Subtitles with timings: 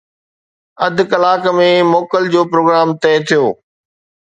[0.85, 3.45] اڌ ڪلاڪ ۾ موڪل جو پروگرام طئي ٿيو